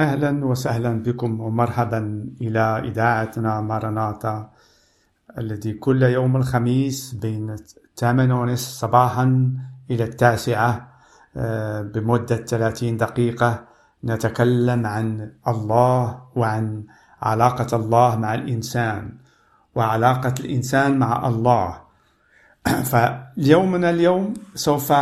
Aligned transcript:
أهلا 0.00 0.44
وسهلا 0.44 1.02
بكم 1.02 1.40
ومرحبا 1.40 2.26
إلى 2.40 2.82
إذاعتنا 2.88 3.60
مارناتا 3.60 4.50
الذي 5.38 5.72
كل 5.72 6.02
يوم 6.02 6.36
الخميس 6.36 7.14
بين 7.14 7.50
الثامنة 7.50 8.40
ونصف 8.40 8.68
صباحا 8.68 9.52
إلى 9.90 10.04
التاسعة 10.04 10.88
آه، 11.36 11.82
بمدة 11.82 12.36
30 12.36 12.96
دقيقة 12.96 13.64
نتكلم 14.04 14.86
عن 14.86 15.32
الله 15.48 16.22
وعن 16.36 16.84
علاقة 17.22 17.76
الله 17.76 18.16
مع 18.16 18.34
الإنسان 18.34 19.12
وعلاقة 19.74 20.34
الإنسان 20.40 20.98
مع 20.98 21.28
الله. 21.28 21.80
فيومنا 22.90 23.90
اليوم 23.90 24.34
سوف 24.54 24.92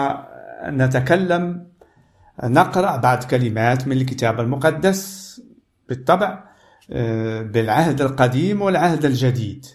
نتكلم 0.66 1.67
نقرأ 2.44 2.96
بعض 2.96 3.24
كلمات 3.24 3.88
من 3.88 3.96
الكتاب 3.96 4.40
المقدس 4.40 5.28
بالطبع 5.88 6.44
آه، 6.90 7.42
بالعهد 7.42 8.00
القديم 8.00 8.62
والعهد 8.62 9.04
الجديد. 9.04 9.66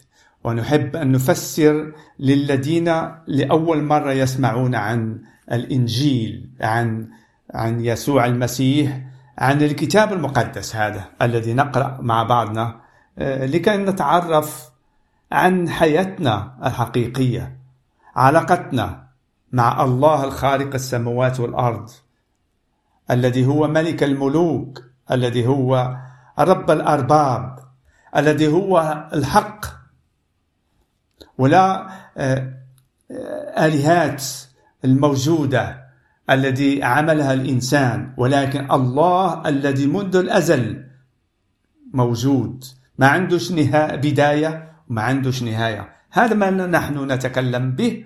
ونحب 0.44 0.96
أن 0.96 1.12
نفسر 1.12 1.94
للذين 2.20 2.86
لأول 3.28 3.84
مرة 3.84 4.12
يسمعون 4.12 4.76
عن 4.76 5.22
الإنجيل 5.52 6.50
عن 6.62 7.10
عن 7.54 7.86
يسوع 7.86 8.26
المسيح 8.26 9.02
عن 9.38 9.62
الكتاب 9.62 10.14
المقدس 10.14 10.76
هذا 10.76 11.06
الذي 11.22 11.54
نقرأ 11.54 11.98
مع 12.02 12.24
بعضنا 12.24 12.82
آه، 13.20 13.46
لكي 13.46 13.78
نتعرف 13.78 14.70
عن 15.32 15.70
حياتنا 15.70 16.58
الحقيقية 16.66 17.58
علاقتنا 18.16 19.08
مع 19.52 19.84
الله 19.84 20.24
الخالق 20.24 20.74
السماوات 20.74 21.40
والأرض. 21.40 21.90
الذي 23.12 23.46
هو 23.46 23.68
ملك 23.68 24.04
الملوك 24.04 24.84
الذي 25.12 25.48
هو 25.48 25.98
رب 26.40 26.72
الأرباب 26.72 27.60
الذي 28.16 28.48
هو 28.48 29.08
الحق. 29.14 29.66
ولا 31.38 31.88
آه، 32.18 32.54
آه، 33.12 33.66
آلهات 33.66 34.24
الموجودة 34.86 35.84
الذي 36.30 36.84
عملها 36.84 37.34
الإنسان 37.34 38.14
ولكن 38.18 38.72
الله 38.72 39.50
الذي 39.50 39.88
منذ 39.88 40.16
الأزل 40.16 40.86
موجود. 41.94 42.64
ما 42.98 43.08
عندوش 43.08 43.52
نهاية 43.52 43.96
بداية 43.96 44.72
وما 44.90 45.02
عندوش 45.02 45.44
نهاية. 45.44 45.90
هذا 46.12 46.34
ما 46.34 46.50
نحن 46.50 47.12
نتكلم 47.12 47.72
به. 47.72 48.06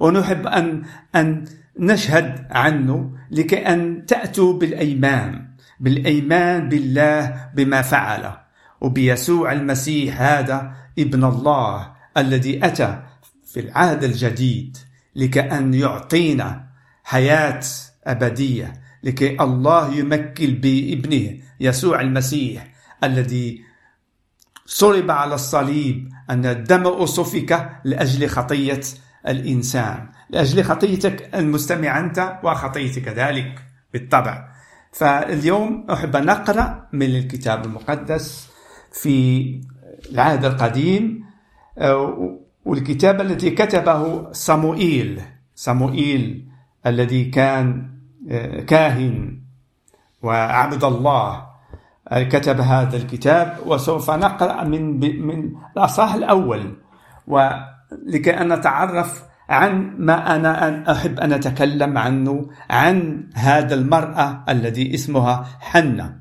ونحب 0.00 0.46
أن 0.46 0.82
أن 1.14 1.44
نشهد 1.78 2.46
عنه 2.50 3.12
لكي 3.30 3.56
أن 3.56 4.06
تأتوا 4.06 4.52
بالأيمان 4.52 5.48
بالأيمان 5.80 6.68
بالله 6.68 7.50
بما 7.54 7.82
فعل. 7.82 8.32
وبيسوع 8.80 9.52
المسيح 9.52 10.20
هذا 10.20 10.72
ابن 10.98 11.24
الله 11.24 11.92
الذي 12.16 12.66
أتى 12.66 13.02
في 13.44 13.60
العهد 13.60 14.04
الجديد 14.04 14.76
لكي 15.16 15.40
أن 15.40 15.74
يعطينا 15.74 16.68
حياة 17.04 17.60
أبدية 18.04 18.72
لكي 19.02 19.36
الله 19.40 19.94
يمكن 19.94 20.54
بابنه 20.54 21.38
يسوع 21.60 22.00
المسيح 22.00 22.74
الذي 23.04 23.62
صلب 24.66 25.10
على 25.10 25.34
الصليب 25.34 26.08
أن 26.30 26.46
الدم 26.46 27.06
سفك 27.06 27.70
لأجل 27.84 28.28
خطية 28.28 28.80
الإنسان. 29.26 30.08
لأجل 30.30 30.64
خطيتك 30.64 31.34
المستمع 31.34 32.00
أنت 32.00 32.38
وخطيتك 32.42 33.02
كذلك 33.02 33.64
بالطبع. 33.92 34.48
فاليوم 34.92 35.86
أحب 35.90 36.16
نقرأ 36.16 36.88
من 36.92 37.06
الكتاب 37.06 37.64
المقدس 37.64 38.48
في 38.92 39.60
العهد 40.10 40.44
القديم 40.44 41.24
آه، 41.78 42.38
والكتاب 42.64 43.20
الذي 43.20 43.50
كتبه 43.50 44.32
صموئيل. 44.32 45.22
صموئيل 45.54 46.48
الذي 46.86 47.24
كان 47.24 47.90
آه، 48.30 48.60
كاهن 48.60 49.40
وعبد 50.22 50.84
الله 50.84 51.48
آه، 52.08 52.22
كتب 52.22 52.60
هذا 52.60 52.96
الكتاب 52.96 53.56
وسوف 53.66 54.10
نقرأ 54.10 54.64
من 54.64 55.00
من 55.26 55.52
الأصحاح 55.76 56.14
الأول. 56.14 56.76
ولكي 57.92 58.30
أن 58.30 58.52
نتعرف 58.52 59.24
عن 59.48 59.94
ما 59.98 60.36
أنا 60.36 60.92
أحب 60.92 61.20
أن 61.20 61.32
أتكلم 61.32 61.98
عنه 61.98 62.50
عن 62.70 63.26
هذا 63.34 63.74
المرأة 63.74 64.44
الذي 64.48 64.94
اسمها 64.94 65.48
حنة. 65.60 66.20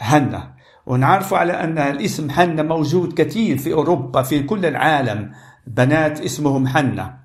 حنة. 0.00 0.54
ونعرف 0.86 1.34
على 1.34 1.52
أن 1.52 1.78
الاسم 1.78 2.30
حنة 2.30 2.62
موجود 2.62 3.12
كثير 3.12 3.58
في 3.58 3.72
أوروبا 3.72 4.22
في 4.22 4.42
كل 4.42 4.66
العالم. 4.66 5.32
بنات 5.66 6.20
اسمهم 6.20 6.68
حنة. 6.68 7.18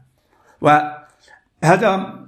وهذا 0.61 2.21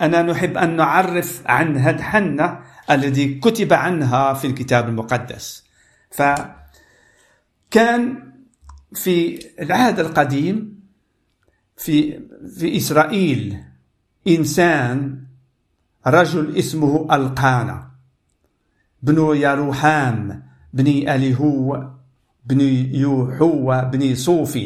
أنا 0.00 0.22
نحب 0.22 0.56
أن 0.56 0.76
نعرف 0.76 1.42
عن 1.46 1.76
هذه 1.76 2.02
حنة 2.02 2.60
الذي 2.90 3.34
كتب 3.34 3.72
عنها 3.72 4.32
في 4.32 4.46
الكتاب 4.46 4.88
المقدس. 4.88 5.66
فكان 7.76 8.32
في 8.94 9.38
العهد 9.60 10.00
القديم 10.00 10.80
في 11.76 12.20
في 12.58 12.76
إسرائيل 12.76 13.58
إنسان 14.28 15.22
رجل 16.06 16.56
اسمه 16.56 17.14
القانا 17.14 17.90
بن 19.02 19.36
يروحام 19.36 20.42
بن 20.72 20.86
أليهو 20.86 21.88
بن 22.46 22.60
يوحو 22.94 23.82
بن 23.92 24.14
صوف 24.14 24.58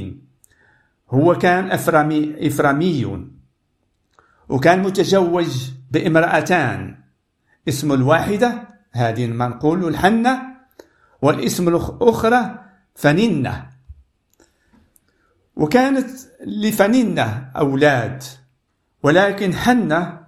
هو 1.10 1.34
كان 1.34 1.70
إفرامي 1.70 2.46
إفرامي 2.46 3.26
وكان 4.48 4.82
متزوج 4.82 5.70
بامرأتان 5.90 6.96
اسم 7.68 7.92
الواحدة 7.92 8.68
هذه 8.92 9.26
ما 9.26 9.48
نقول 9.48 9.88
الحنة 9.88 10.42
والاسم 11.22 11.68
الأخرى 11.68 12.69
فننة. 12.94 13.70
وكانت 15.56 16.10
لفننة 16.46 17.50
أولاد 17.56 18.22
ولكن 19.02 19.54
حنة 19.54 20.20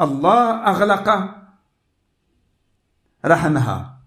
الله 0.00 0.66
أغلق 0.66 1.34
رحمها. 3.24 3.98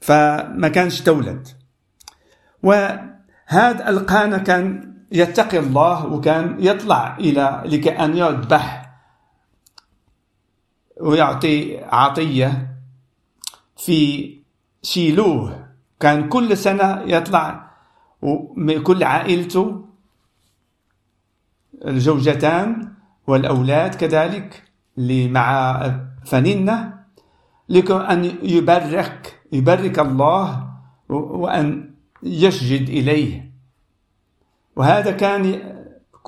فما 0.00 0.68
كانش 0.68 1.00
تولد. 1.00 1.48
وهذا 2.62 3.88
القانا 3.88 4.38
كان 4.38 4.94
يتقي 5.12 5.58
الله 5.58 6.06
وكان 6.06 6.56
يطلع 6.60 7.16
إلى 7.16 7.62
لكي 7.64 7.90
أن 7.90 8.16
يذبح 8.16 8.92
ويعطي 11.00 11.84
عطية 11.84 12.76
في 13.76 14.38
شيلوه. 14.82 15.61
كان 16.02 16.28
كل 16.28 16.56
سنة 16.56 17.02
يطلع 17.06 17.70
ومن 18.22 18.82
كل 18.82 19.04
عائلته 19.04 19.84
الزوجتان 21.86 22.92
والأولاد 23.26 23.94
كذلك 23.94 24.62
اللي 24.98 25.28
مع 25.28 25.76
لكي 27.68 27.94
أن 27.94 28.24
يبرك 28.42 29.40
يبرك 29.52 29.98
الله 29.98 30.68
وأن 31.08 31.90
يسجد 32.22 32.88
إليه. 32.88 33.52
وهذا 34.76 35.10
كان 35.10 35.72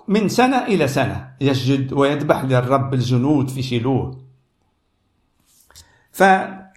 من 0.09 0.29
سنة 0.29 0.67
إلى 0.67 0.89
سنة 0.89 1.35
يسجد 1.41 1.93
ويذبح 1.93 2.45
للرب 2.45 2.95
الجنود 2.95 3.51
في 3.51 3.63
شيلوه. 3.63 4.21
فكانت 6.13 6.75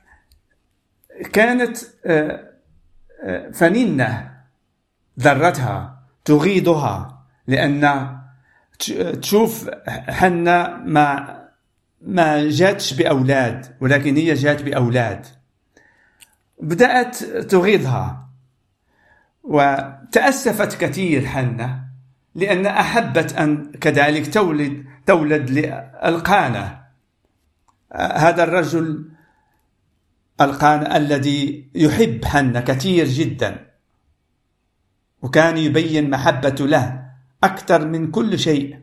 آه، 2.06 2.47
فننة 3.54 4.32
ذرتها 5.20 6.04
تغيضها 6.26 7.24
لأن 7.48 8.18
تشوف 9.22 9.70
حنا 9.90 10.78
ما 10.78 11.38
ما 12.02 12.50
جاتش 12.50 12.94
بأولاد 12.94 13.76
ولكن 13.82 14.18
هي 14.18 14.34
جات 14.34 14.62
بأولاد. 14.62 15.26
بدأت 16.62 17.24
تغيظها 17.24 18.28
وتأسفت 19.44 20.82
كثير 20.82 21.26
حنة 21.26 21.84
لأن 22.36 22.66
أحبت 22.66 23.34
أن 23.34 23.72
كذلك 23.72 24.34
تولد 24.34 24.86
تولد 25.06 25.50
للقانة 25.50 26.82
هذا 27.96 28.44
الرجل 28.44 29.10
القانة 30.42 30.98
الذي 30.98 31.70
يحب 31.76 32.26
حنة 32.26 32.60
كثير 32.60 33.06
جدا. 33.08 33.68
وكان 35.22 35.58
يبين 35.58 36.10
محبته 36.10 36.68
له 36.68 37.06
أكثر 37.44 37.88
من 37.88 38.12
كل 38.12 38.40
شيء. 38.40 38.80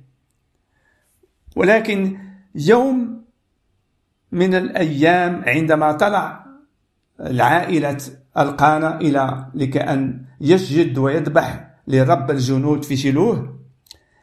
ولكن 1.57 2.19
يوم 2.55 3.25
من 4.33 4.55
الأيام 4.55 5.45
عندما 5.47 5.93
طلع 5.93 6.47
العائلة 7.21 7.99
القانا 8.39 9.01
إلى 9.01 9.51
لكأن 9.55 10.25
يسجد 10.41 10.99
ويذبح 10.99 11.75
لرب 11.87 12.31
الجنود 12.31 12.85
في 12.85 12.97
شيلوه 12.97 13.61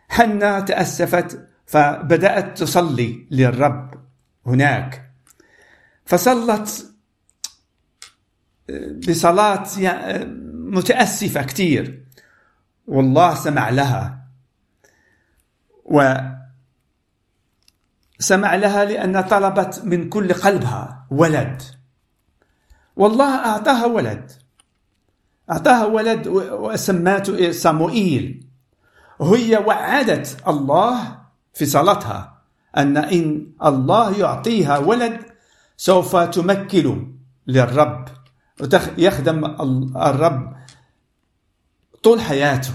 حنا 0.10 0.60
تأسفت 0.60 1.48
فبدأت 1.66 2.58
تصلي 2.58 3.28
للرب 3.32 3.94
هناك. 4.46 5.12
فصلت 6.06 6.91
بصلاة 9.08 9.64
متأسفة 10.46 11.44
كثير 11.44 12.06
والله 12.88 13.36
سمع 13.36 13.70
لها. 13.70 14.28
وسمع 15.86 16.36
لها 18.56 18.86
لأن 18.86 19.22
طلبت 19.22 19.82
من 19.84 20.10
كل 20.10 20.34
قلبها 20.34 21.08
ولد. 21.12 21.62
والله 22.96 23.36
أعطاها 23.46 23.86
ولد. 23.86 24.32
أعطاها 25.52 25.86
ولد 25.86 26.28
وسماته 26.28 27.52
صموئيل 27.52 28.48
وهي 29.20 29.58
وعدت 29.58 30.38
الله 30.48 31.22
في 31.54 31.66
صلاتها 31.66 32.42
أن 32.78 32.98
إن 32.98 33.52
الله 33.66 34.20
يعطيها 34.20 34.78
ولد 34.78 35.20
سوف 35.78 36.16
تمكن 36.16 37.16
للرب. 37.48 38.21
يخدم 38.98 39.46
الرب 39.96 40.54
طول 42.04 42.22
حياته. 42.22 42.74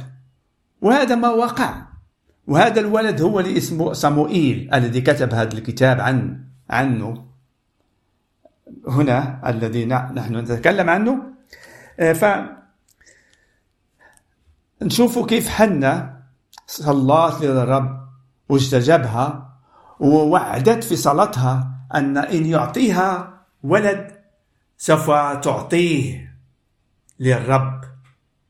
وهذا 0.80 1.14
ما 1.14 1.28
وقع. 1.28 1.86
وهذا 2.46 2.80
الولد 2.80 3.20
هو 3.20 3.40
اللي 3.40 3.56
اسمه 3.56 3.92
صموئيل 3.92 4.74
الذي 4.74 5.00
كتب 5.00 5.34
هذا 5.34 5.52
الكتاب 5.52 6.00
عن 6.00 6.44
عنه. 6.70 7.26
هنا 8.88 9.50
الذي 9.50 9.86
نحن 9.86 10.36
نتكلم 10.36 10.90
عنه. 10.90 11.22
آه، 12.00 12.12
ف 12.12 12.24
نشوف 14.82 15.26
كيف 15.26 15.48
حنا 15.48 16.22
صلات 16.66 17.42
للرب 17.42 18.06
واستجابها 18.48 19.56
ووعدت 20.00 20.84
في 20.84 20.96
صلاتها 20.96 21.70
أن 21.94 22.16
إن 22.16 22.46
يعطيها 22.46 23.40
ولد 23.62 24.15
سوف 24.78 25.10
تعطيه 25.40 26.36
للرب 27.20 27.84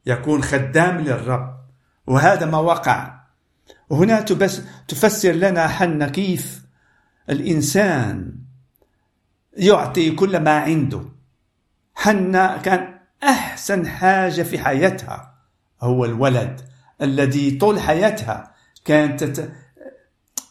يكون 0.06 0.42
خدام 0.42 0.98
للرب. 0.98 1.56
وهذا 2.06 2.46
ما 2.46 2.58
وقع. 2.58 3.20
وهنا 3.90 4.20
تفسر 4.88 5.32
لنا 5.32 5.68
حنا 5.68 6.08
كيف 6.08 6.62
الإنسان 7.30 8.38
يعطي 9.56 10.10
كل 10.10 10.40
ما 10.40 10.58
عنده. 10.58 11.02
حنا 11.94 12.56
كان 12.56 12.98
أحسن 13.22 13.86
حاجة 13.86 14.42
في 14.42 14.58
حياتها 14.58 15.34
هو 15.82 16.04
الولد 16.04 16.60
الذي 17.02 17.50
طول 17.50 17.80
حياتها 17.80 18.54
كانت 18.84 19.50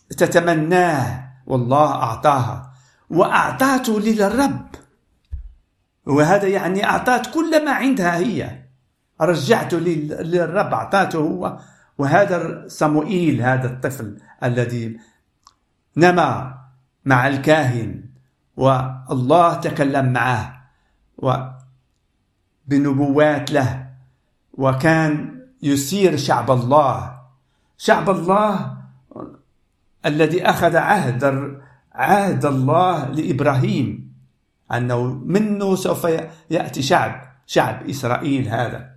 تتمناه 0.10 1.32
والله 1.46 1.92
أعطاها. 1.92 2.74
وأعطاته 3.10 4.00
للرب. 4.00 4.68
وهذا 6.06 6.48
يعني 6.48 6.86
أعطت 6.86 7.34
كل 7.34 7.66
ما 7.66 7.72
عندها 7.72 8.18
هي. 8.18 8.66
رجعته 9.22 9.78
للرب 9.78 10.74
أعطاته 10.74 11.20
هو. 11.20 11.60
وهذا 11.98 12.64
صموئيل 12.68 13.42
هذا 13.42 13.68
الطفل 13.68 14.18
الذي 14.44 15.00
نما 15.98 16.58
مع 17.06 17.28
الكاهن 17.28 18.04
والله 18.58 19.54
تكلم 19.54 20.14
معه 20.14 20.72
وبنبوات 22.68 23.52
له. 23.52 23.90
وكان 24.54 25.42
يسير 25.64 26.18
شعب 26.18 26.52
الله. 26.52 27.22
شعب 27.78 28.10
الله 28.10 28.78
الذي 30.06 30.50
أخذ 30.50 30.76
عهد 30.76 31.24
عهد 31.94 32.46
الله 32.46 33.06
لإبراهيم. 33.06 34.05
أنه 34.72 35.04
منه 35.04 35.76
سوف 35.76 36.08
يأتي 36.50 36.82
شعب 36.82 37.22
شعب 37.46 37.90
إسرائيل 37.90 38.48
هذا. 38.48 38.96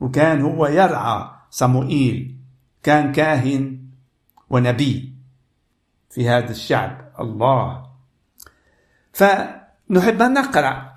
وكان 0.00 0.42
هو 0.42 0.66
يرعى 0.66 1.30
صموئيل 1.50 2.36
كان 2.82 3.12
كاهن 3.12 3.84
ونبي 4.50 5.14
في 6.10 6.28
هذا 6.28 6.50
الشعب 6.50 7.12
الله. 7.20 7.86
فنحب 9.12 10.22
أن 10.22 10.32
نقرأ 10.32 10.94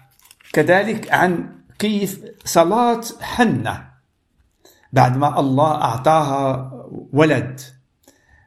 كذلك 0.54 1.14
عن 1.14 1.58
كيف 1.80 2.26
صلاة 2.46 3.02
حنة 3.22 3.90
بعد 4.94 5.18
ما 5.18 5.40
الله 5.40 5.72
أعطاها 5.72 6.72
ولد. 7.14 7.62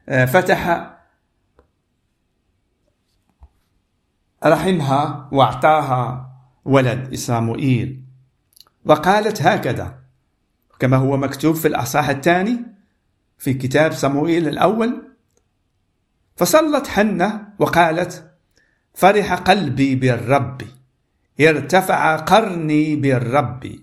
آه، 0.09 0.25
فتح 0.25 0.90
رحمها 4.45 5.29
واعطاها 5.31 6.31
ولد 6.65 7.15
صموئيل 7.15 8.03
وقالت 8.85 9.41
هكذا 9.41 10.01
كما 10.79 10.97
هو 10.97 11.17
مكتوب 11.17 11.55
في 11.55 11.67
الأصحاح 11.67 12.09
الثاني 12.09 12.59
في 13.37 13.53
كتاب 13.53 13.91
صموئيل 13.91 14.47
الأول. 14.47 15.07
فصلت 16.35 16.87
حنة 16.87 17.47
وقالت 17.59 18.31
فرح 18.93 19.33
قلبي 19.33 19.95
بالرب 19.95 20.61
ارتفع 21.41 22.15
قرني 22.15 22.95
بالرب 22.95 23.75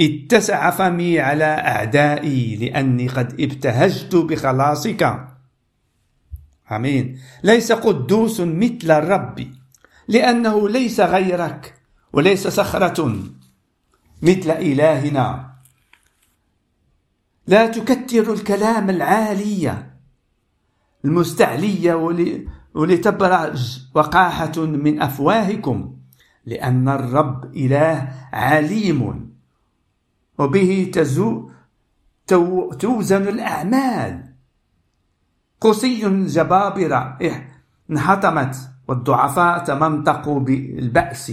اتسع 0.00 0.70
فمي 0.70 1.20
على 1.20 1.44
أعدائي 1.44 2.56
لأني 2.56 3.08
قد 3.08 3.40
ابتهجت 3.40 4.16
بخلاصك. 4.16 5.26
آمين. 6.72 7.18
ليس 7.42 7.72
قدوس 7.72 8.40
مثل 8.40 8.90
الرب. 8.90 9.46
لأنه 10.08 10.68
ليس 10.68 11.00
غيرك 11.00 11.74
وليس 12.12 12.48
صخرة 12.48 13.16
مثل 14.22 14.50
إلهنا. 14.50 15.52
لا 17.46 17.66
تكتر 17.66 18.32
الكلام 18.32 18.90
العالية 18.90 19.96
المستعلية 21.04 21.94
ولتبرج 22.74 23.88
وقاحة 23.94 24.60
من 24.60 25.02
أفواهكم 25.02 25.96
لأن 26.46 26.88
الرب 26.88 27.56
إله 27.56 28.12
عليم 28.32 29.30
وبه 30.38 30.90
تزو 30.94 31.50
توزن 32.78 33.28
الأعمال. 33.28 34.34
قصي 35.60 36.24
جبابرة 36.26 37.18
انحطمت. 37.90 38.56
والضعفاء 38.88 39.64
تمنطقوا 39.64 40.40
بالبأس. 40.40 41.32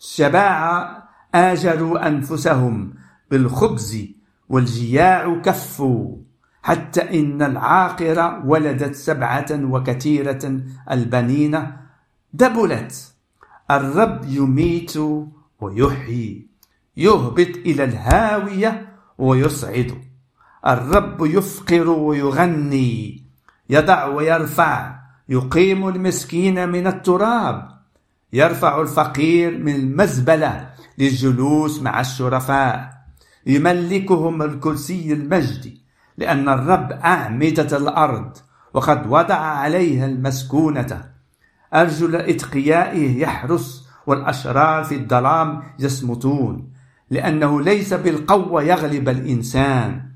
الشباعة 0.00 1.08
آجروا 1.34 2.08
أنفسهم 2.08 2.94
بالخبز 3.30 4.06
والجياع 4.48 5.40
كفوا 5.44 6.16
حتى 6.62 7.20
إن 7.20 7.42
العاقرة 7.42 8.46
ولدت 8.46 8.94
سبعة 8.94 9.46
وكثيرة 9.52 10.60
البنين 10.90 11.72
دبلت. 12.32 13.14
الرب 13.70 14.24
يميت 14.24 14.94
ويحيي 15.60 16.46
يهبط 16.96 17.56
إلى 17.66 17.84
الهاوية 17.84 18.88
ويصعد. 19.18 20.04
الرب 20.66 21.26
يفقر 21.26 21.90
ويغني 21.90 23.24
يضع 23.70 24.06
ويرفع 24.06 24.98
يقيم 25.28 25.88
المسكين 25.88 26.68
من 26.68 26.86
التراب. 26.86 27.68
يرفع 28.32 28.80
الفقير 28.80 29.58
من 29.58 29.74
المزبلة 29.74 30.70
للجلوس 30.98 31.82
مع 31.82 32.00
الشرفاء. 32.00 32.90
يملكهم 33.46 34.42
الكرسي 34.42 35.12
المجد 35.12 35.78
لأن 36.16 36.48
الرب 36.48 36.92
أعمدة 36.92 37.76
الأرض 37.76 38.36
وقد 38.74 39.06
وضع 39.06 39.34
عليها 39.34 40.06
المسكونة. 40.06 41.04
أرجل 41.74 42.16
إتقيائه 42.16 43.20
يحرس 43.22 43.88
والأشرار 44.06 44.84
في 44.84 44.94
الظلام 44.94 45.62
يصمتون 45.78 46.72
لأنه 47.10 47.60
ليس 47.60 47.94
بالقوة 47.94 48.62
يغلب 48.62 49.08
الإنسان. 49.08 50.08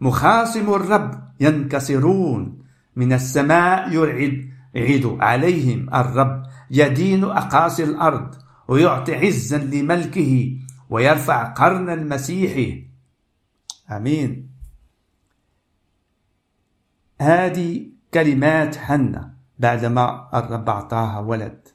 مخاصم 0.00 0.74
الرب 0.74 1.22
ينكسرون 1.40 2.61
من 2.96 3.12
السماء 3.12 3.92
يرعد 3.92 4.52
يعيد 4.74 5.06
عليهم 5.06 5.94
الرب 5.94 6.42
يدين 6.70 7.24
أقاصي 7.24 7.84
الأرض 7.84 8.34
ويعطي 8.68 9.14
عزا 9.14 9.58
لملكه 9.58 10.58
ويرفع 10.90 11.52
قرن 11.52 11.90
المسيح. 11.90 12.78
آمين. 13.90 14.50
هذه 17.20 17.86
كلمات 18.14 18.76
حنة 18.76 19.34
بعدما 19.58 20.30
الرب 20.34 20.68
أعطاها 20.68 21.18
ولد. 21.18 21.68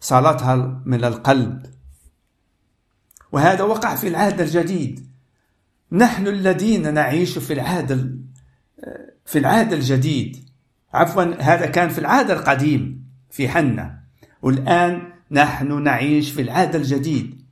صالتها 0.00 0.82
من 0.84 1.04
القلب. 1.04 1.66
وهذا 3.32 3.62
وقع 3.62 3.94
في 3.94 4.08
العهد 4.08 4.40
الجديد. 4.40 5.08
نحن 5.92 6.26
الذين 6.26 6.94
نعيش 6.94 7.38
في 7.38 7.52
العهد 7.52 8.18
في 9.26 9.38
العهد 9.38 9.72
الجديد. 9.72 10.48
عفوا 10.94 11.42
هذا 11.42 11.66
كان 11.66 11.88
في 11.88 11.98
العهد 11.98 12.30
القديم 12.30 13.04
في 13.30 13.48
حنا. 13.48 14.00
والآن 14.42 15.12
نحن 15.30 15.82
نعيش 15.82 16.30
في 16.30 16.42
العهد 16.42 16.74
الجديد. 16.74 17.42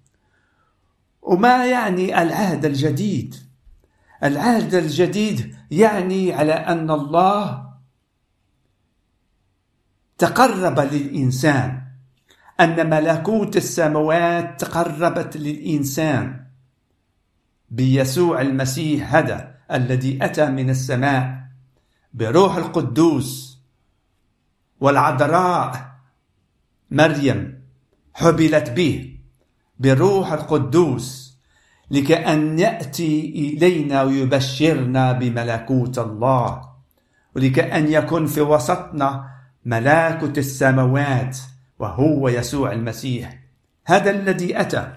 وما 1.23 1.67
يعني 1.67 2.23
العهد 2.23 2.65
الجديد؟ 2.65 3.35
العهد 4.25 4.75
الجديد 4.75 5.57
يعني 5.71 6.33
على 6.33 6.53
أن 6.53 6.91
الله 6.91 7.67
تقرب 10.19 10.81
للإنسان. 10.81 11.83
أن 12.61 12.91
ملكوت 12.91 13.57
السماوات 13.57 14.61
تقربت 14.61 15.37
للإنسان. 15.37 16.46
بيسوع 17.71 18.41
المسيح 18.41 19.15
هذا 19.15 19.55
الذي 19.73 20.25
أتى 20.25 20.47
من 20.47 20.71
السماء 20.71 21.47
بروح 22.15 22.57
القدوس 22.57 23.59
والعذراء 24.81 25.97
مريم 26.91 27.63
حبلت 28.15 28.71
به 28.71 29.19
بروح 29.79 30.33
القدوس 30.33 31.37
لكأن 31.91 32.59
يأتي 32.59 33.21
إلينا 33.31 34.03
ويبشرنا 34.03 35.13
بملكوت 35.13 35.99
الله 35.99 36.63
ولكأن 37.37 37.93
يكون 37.93 38.27
في 38.27 38.41
وسطنا 38.41 39.31
ملكوت 39.65 40.39
السماوات 40.39 41.39
وهو 41.79 42.29
يسوع 42.29 42.73
المسيح. 42.73 43.39
هذا 43.87 44.11
الذي 44.11 44.61
أتى 44.61 44.93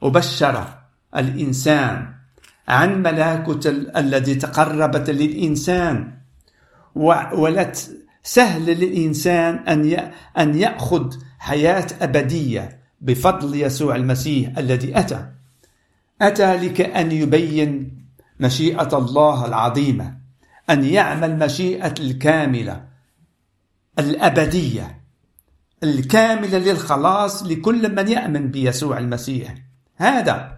وبشر 0.00 0.75
الإنسان 1.16 2.14
عن 2.68 3.02
ملكوت 3.02 3.66
الذي 3.96 4.34
تقربت 4.34 5.10
للإنسان. 5.10 6.12
ولت 7.34 7.96
سهل 8.22 8.66
للإنسان 8.66 9.54
أن 9.54 10.12
أن 10.38 10.58
يأخذ 10.58 11.16
حياة 11.38 11.86
أبدية 12.00 12.80
بفضل 13.00 13.62
يسوع 13.62 13.96
المسيح 13.96 14.58
الذي 14.58 14.98
أتى. 14.98 15.28
أتى 16.22 16.56
لكأن 16.56 17.12
يبين 17.12 17.98
مشيئة 18.40 18.98
الله 18.98 19.46
العظيمة 19.46 20.16
أن 20.70 20.84
يعمل 20.84 21.38
مشيئة 21.38 21.94
الكاملة 22.00 22.84
الأبدية 23.98 25.00
الكاملة 25.82 26.58
للخلاص 26.58 27.42
لكل 27.42 27.94
من 27.94 28.08
يأمن 28.08 28.50
بيسوع 28.50 28.98
المسيح. 28.98 29.54
هذا 29.96 30.55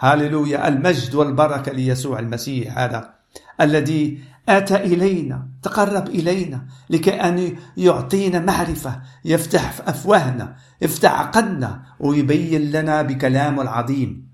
هاللويا 0.00 0.68
المجد 0.68 1.14
والبركة 1.14 1.72
ليسوع 1.72 2.18
المسيح 2.18 2.78
هذا 2.78 3.14
الذي 3.60 4.24
آتى 4.48 4.76
إلينا 4.76 5.48
تقرب 5.62 6.08
إلينا 6.08 6.66
لكي 6.90 7.10
أن 7.10 7.56
يعطينا 7.76 8.38
معرفة 8.38 9.02
يفتح 9.24 9.80
أفواهنا 9.88 10.56
يفتح 10.80 11.12
عقلنا 11.12 11.82
ويبين 12.00 12.70
لنا 12.70 13.02
بكلامه 13.02 13.62
العظيم. 13.62 14.30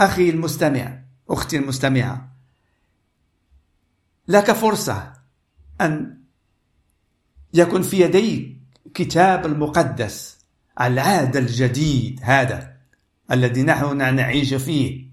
أخي 0.00 0.30
المستمع 0.30 1.00
أختي 1.30 1.56
المستمعة 1.56 2.34
لك 4.28 4.52
فرصة 4.52 5.12
أن 5.80 6.20
يكن 7.54 7.82
في 7.82 8.00
يديك 8.00 8.60
كتاب 8.94 9.46
المقدس 9.46 10.38
العهد 10.80 11.36
الجديد 11.36 12.20
هذا. 12.22 12.73
الذي 13.32 13.62
نحن 13.62 13.96
نعيش 14.16 14.54
فيه. 14.54 15.06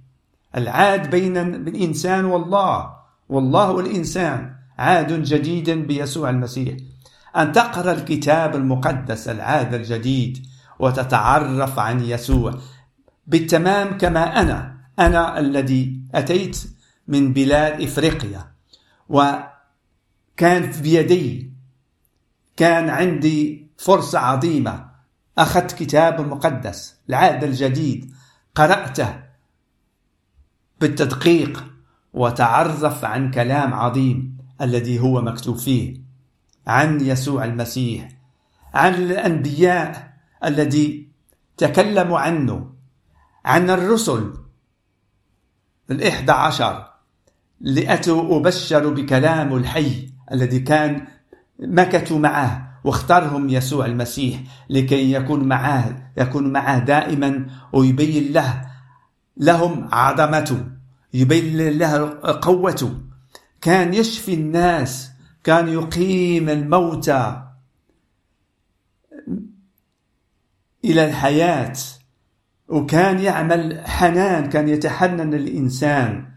العهد 0.58 1.10
بين 1.10 1.38
الإنسان 1.38 2.26
والله. 2.26 2.94
والله 3.30 3.72
والإنسان 3.72 4.56
عهد 4.78 5.24
جديد 5.24 5.70
بيسوع 5.70 6.30
المسيح. 6.30 6.78
أن 7.36 7.52
تقرأ 7.52 7.92
الكتاب 7.92 8.56
المقدس 8.56 9.28
العهد 9.28 9.74
الجديد 9.74 10.46
وتتعرف 10.80 11.80
عن 11.80 12.04
يسوع 12.04 12.54
بالتمام 13.28 13.98
كما 13.98 14.42
أنا. 14.42 14.78
أنا 15.00 15.40
الذي 15.40 16.00
أتيت 16.16 16.64
من 17.08 17.34
بلاد 17.34 17.82
إفريقيا. 17.82 18.52
وكان 19.10 20.72
بيدي 20.82 21.52
كان 22.58 22.90
عندي 22.90 23.68
فرصة 23.78 24.20
عظيمة 24.20 24.91
أخذت 25.42 25.72
كتاب 25.72 26.22
المقدس 26.22 26.96
العهد 27.10 27.44
الجديد. 27.44 28.14
قرأته 28.56 29.24
بالتدقيق 30.82 31.66
وتعرف 32.14 33.06
عن 33.06 33.32
كلام 33.32 33.74
عظيم 33.74 34.38
الذي 34.62 35.00
هو 35.00 35.22
مكتوب 35.22 35.58
فيه 35.58 36.02
عن 36.68 37.02
يسوع 37.02 37.46
المسيح 37.46 38.10
عن 38.74 38.94
الأنبياء 38.94 40.14
الذي 40.44 41.12
تكلموا 41.58 42.20
عنه 42.20 42.74
عن 43.46 43.70
الرسل. 43.70 44.34
الإحدى 45.92 46.32
عشر 46.32 46.92
لأتوا 47.62 48.38
أبشروا 48.38 48.92
بكلام 48.92 49.56
الحي 49.56 50.10
الذي 50.32 50.60
كان 50.60 51.08
مكثوا 51.60 52.20
معه. 52.20 52.71
واختارهم 52.84 53.50
يسوع 53.50 53.86
المسيح 53.86 54.44
لكي 54.70 55.12
يكون 55.12 55.48
معه 55.48 56.12
يكون 56.18 56.54
معه 56.54 56.80
دائما 56.80 57.48
ويبين 57.74 58.34
له 58.34 58.62
لهم 59.38 59.88
عظمته 59.92 60.66
يبين 61.14 61.78
له 61.78 62.20
قوته. 62.42 63.02
كان 63.62 63.94
يشفي 63.94 64.34
الناس 64.34 65.12
كان 65.44 65.68
يقيم 65.68 66.50
الموتى 66.50 67.44
إلى 70.86 71.06
الحياة 71.06 71.74
وكان 72.68 73.20
يعمل 73.20 73.82
حنان 73.86 74.50
كان 74.50 74.70
يتحنن 74.70 75.34
الإنسان 75.34 76.32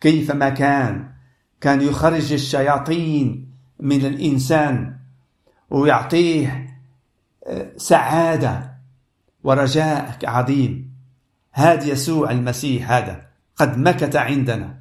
كيفما 0.00 0.48
كان. 0.48 1.12
كان 1.60 1.82
يخرج 1.82 2.32
الشياطين 2.32 3.52
من 3.80 4.06
الإنسان. 4.06 4.98
ويعطيه 5.70 6.68
آه، 7.46 7.72
سعادة 7.76 8.74
ورجاء 9.44 10.18
عظيم. 10.24 10.92
هذا 11.52 11.84
يسوع 11.84 12.30
المسيح 12.30 12.90
هذا 12.92 13.26
قد 13.56 13.78
مكث 13.78 14.16
عندنا 14.16 14.78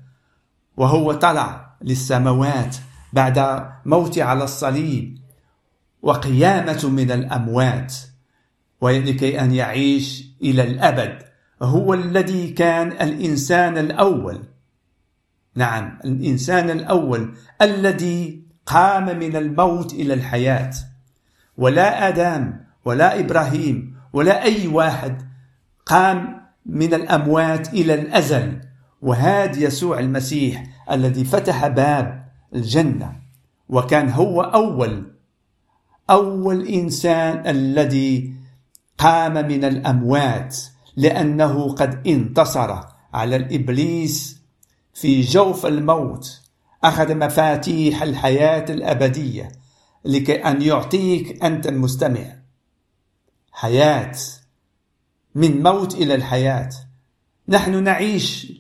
وهو 0.77 1.13
طلع 1.13 1.75
للسماوات 1.82 2.75
بعد 3.13 3.67
موت 3.86 4.20
على 4.20 4.44
الصليب 4.44 5.17
وقيامة 6.01 6.89
من 6.89 7.12
الأموات 7.12 7.96
ولكي 8.82 9.41
أن 9.41 9.51
يعيش 9.51 10.25
إلى 10.41 10.63
الأبد. 10.63 11.24
هو 11.62 11.94
الذي 11.94 12.50
كان 12.50 12.91
الإنسان 12.91 13.77
الأول. 13.77 14.44
نعم 15.56 16.00
الإنسان 16.06 16.70
الأول 16.70 17.34
الذي 17.62 18.47
قام 18.67 19.19
من 19.19 19.36
الموت 19.36 19.93
إلى 19.93 20.13
الحياة. 20.13 20.71
ولا 21.57 22.07
آدم 22.07 22.53
ولا 22.86 23.19
إبراهيم 23.19 23.95
ولا 24.13 24.43
أي 24.43 24.67
واحد 24.67 25.21
قام 25.86 26.41
من 26.65 26.93
الأموات 26.93 27.74
إلى 27.74 27.93
الأزل. 27.93 28.62
وهذا 29.01 29.59
يسوع 29.59 30.00
المسيح 30.00 30.63
الذي 30.91 31.24
فتح 31.24 31.67
باب 31.67 32.25
الجنة. 32.55 33.15
وكان 33.69 34.09
هو 34.09 34.41
أول 34.41 35.12
أول 36.09 36.67
إنسان 36.67 37.47
الذي 37.47 38.33
قام 38.97 39.33
من 39.33 39.63
الأموات 39.63 40.57
لأنه 40.95 41.69
قد 41.74 42.07
انتصر 42.07 42.79
على 43.13 43.36
الإبليس 43.36 44.41
في 44.93 45.21
جوف 45.21 45.65
الموت. 45.65 46.47
أخذ 46.84 47.15
مفاتيح 47.15 48.01
الحياة 48.01 48.65
الأبدية 48.69 49.51
لكي 50.05 50.36
أن 50.36 50.62
يعطيك 50.62 51.43
أنت 51.43 51.67
المستمع. 51.67 52.36
حياة. 53.51 54.15
من 55.36 55.63
موت 55.63 55.96
إلى 55.96 56.15
الحياة. 56.15 56.69
نحن 57.50 57.84
نعيش. 57.84 58.53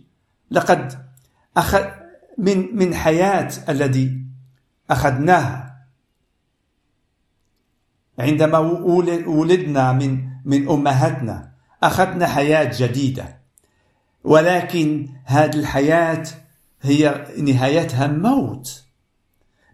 لقد 0.51 1.05
أخذ 1.57 1.85
من 2.37 2.75
من 2.75 2.95
حياة 2.95 3.49
الذي 3.69 4.21
أخذناها. 4.89 5.87
عندما 8.19 8.57
ولدنا 9.27 9.91
من 9.91 10.29
من 10.45 10.69
أمهاتنا 10.69 11.51
أخذنا 11.83 12.27
حياة 12.27 12.71
جديدة. 12.77 13.37
ولكن 14.23 15.09
هذه 15.25 15.55
الحياة 15.55 16.23
هي 16.81 17.27
نهايتها 17.37 18.07
موت. 18.07 18.83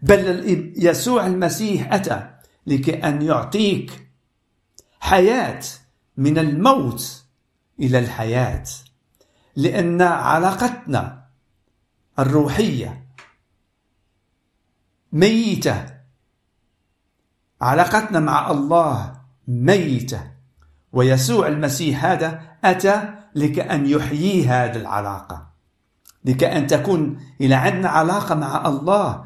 بل 0.02 0.72
يسوع 0.76 1.26
المسيح 1.26 1.92
أتى 1.92 2.30
لكي 2.66 2.94
أن 2.94 3.22
يعطيك 3.22 4.08
حياة 5.00 5.62
من 6.16 6.38
الموت 6.38 7.24
إلى 7.80 7.98
الحياة. 7.98 8.64
لأن 9.56 10.02
علاقتنا 10.02 11.24
الروحية 12.18 13.06
ميتة. 15.12 15.86
علاقتنا 17.60 18.20
مع 18.20 18.50
الله 18.50 19.20
ميتة. 19.48 20.34
ويسوع 20.92 21.46
المسيح 21.46 22.04
هذا 22.04 22.42
أتى 22.64 23.14
لكأن 23.34 23.86
يحيي 23.86 24.46
هذه 24.46 24.76
العلاقة. 24.76 25.43
لكأن 26.24 26.66
تكون 26.66 27.20
إلى 27.40 27.54
عندنا 27.54 27.88
علاقة 27.88 28.34
مع 28.34 28.68
الله 28.68 29.24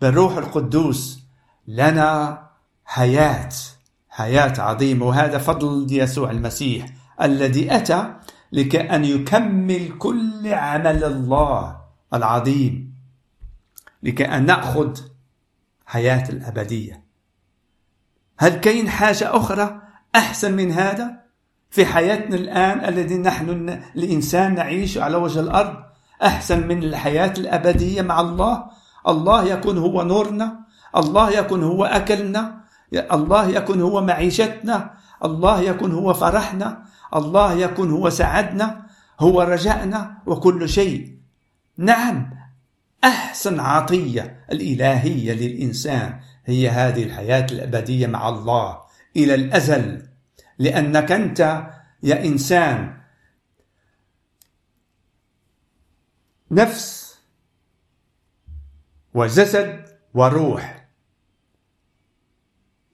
بالروح 0.00 0.36
القدوس 0.36 1.24
لنا 1.68 2.42
حياة 2.84 3.48
حياة 4.08 4.60
عظيمة. 4.60 5.06
وهذا 5.06 5.38
فضل 5.38 5.86
يسوع 5.90 6.30
المسيح 6.30 6.86
الذي 7.22 7.76
أتى 7.76 8.14
لكأن 8.52 9.04
يكمل 9.04 9.98
كل 9.98 10.54
عمل 10.54 11.04
الله 11.04 11.80
العظيم 12.14 12.94
لكأن 14.02 14.46
نأخذ 14.46 15.00
حياة 15.86 16.28
الأبدية. 16.28 17.04
هل 18.38 18.54
كاين 18.54 18.88
حاجة 18.88 19.36
أخرى 19.36 19.80
أحسن 20.14 20.56
من 20.56 20.72
هذا 20.72 21.20
في 21.70 21.86
حياتنا 21.86 22.36
الآن 22.36 22.84
الذي 22.84 23.18
نحن 23.18 23.68
الإنسان 23.96 24.54
نعيش 24.54 24.98
على 24.98 25.16
وجه 25.16 25.40
الأرض؟ 25.40 25.87
أحسن 26.22 26.66
من 26.68 26.82
الحياة 26.82 27.32
الأبدية 27.38 28.02
مع 28.02 28.20
الله. 28.20 28.64
الله 29.08 29.44
يكون 29.44 29.78
هو 29.78 30.02
نورنا. 30.02 30.60
الله 30.96 31.30
يكون 31.30 31.62
هو 31.62 31.84
أكلنا. 31.84 32.60
الله 33.12 33.48
يكون 33.48 33.80
هو 33.80 34.00
معيشتنا. 34.00 34.90
الله 35.24 35.60
يكون 35.60 35.92
هو 35.92 36.14
فرحنا. 36.14 36.82
الله 37.16 37.52
يكون 37.52 37.90
هو 37.90 38.10
سعدنا. 38.10 38.86
هو 39.20 39.42
رجائنا 39.42 40.18
وكل 40.26 40.68
شيء. 40.68 41.18
نعم 41.78 42.30
أحسن 43.04 43.60
عطية 43.60 44.44
الإلهية 44.52 45.32
للإنسان 45.32 46.20
هي 46.46 46.68
هذه 46.68 47.02
الحياة 47.02 47.46
الأبدية 47.52 48.06
مع 48.06 48.28
الله 48.28 48.78
إلى 49.16 49.34
الأزل. 49.34 50.02
لأنك 50.58 51.12
أنت 51.12 51.62
يا 52.02 52.24
إنسان 52.24 52.97
نفس 56.50 57.18
وجسد 59.14 59.84
وروح. 60.14 60.88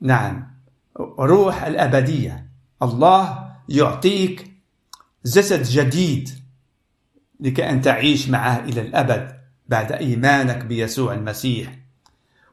نعم 0.01 0.55
روح 1.19 1.63
الأبدية. 1.63 2.51
الله 2.83 3.51
يعطيك 3.69 4.53
جسد 5.25 5.63
جديد 5.63 6.31
لكي 7.41 7.71
أن 7.71 7.81
تعيش 7.81 8.29
معه 8.29 8.59
إلى 8.59 8.81
الأبد 8.81 9.41
بعد 9.69 9.93
إيمانك 9.93 10.65
بيسوع 10.65 11.15
المسيح. 11.15 11.79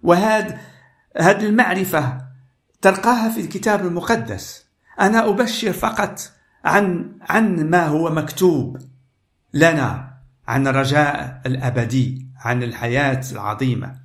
وهذا 0.03 0.59
هذه 1.17 1.45
المعرفة 1.45 2.25
تلقاها 2.81 3.29
في 3.29 3.41
الكتاب 3.41 3.85
المقدس. 3.85 4.65
أنا 4.99 5.29
أبشر 5.29 5.73
فقط 5.73 6.19
عن 6.65 7.15
عن 7.21 7.69
ما 7.69 7.87
هو 7.87 8.09
مكتوب 8.09 8.77
لنا. 9.53 10.10
عن 10.47 10.67
الرجاء 10.67 11.41
الأبدي 11.45 12.27
عن 12.37 12.63
الحياة 12.63 13.21
العظيمة 13.31 13.95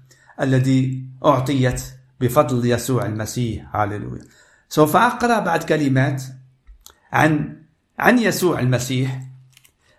الذي 0.40 1.04
أعطيت 1.24 1.82
بفضل 2.20 2.70
يسوع 2.70 3.06
المسيح. 3.06 3.76
هاللويا. 3.76 4.24
سوف 4.68 4.96
أقرأ 4.96 5.38
بعد 5.38 5.62
كلمات 5.62 6.22
عن 7.12 7.62
عن 7.98 8.18
يسوع 8.18 8.60
المسيح. 8.60 9.22